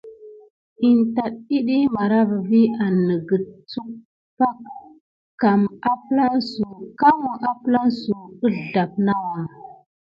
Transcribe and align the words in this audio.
In 0.87 0.99
tat 1.15 1.33
əɗiy 1.57 1.85
marava 1.95 2.37
vi 2.49 2.61
an 2.85 2.93
nəgəsuk 3.07 3.89
pake. 4.37 4.75
Kame 5.41 5.67
aplan 5.91 6.35
suw 7.97 8.25
əzlaɓe 8.47 8.95
nawa. 9.05 9.39